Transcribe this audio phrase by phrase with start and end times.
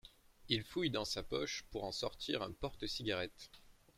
[0.49, 3.51] il fouille dans sa poche pour en sortir un porte-cigarette.